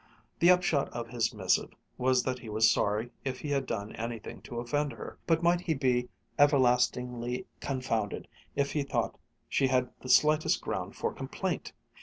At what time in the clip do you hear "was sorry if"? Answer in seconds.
2.49-3.41